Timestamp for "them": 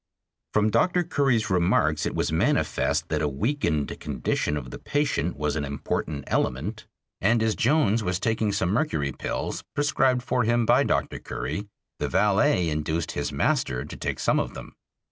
14.55-14.73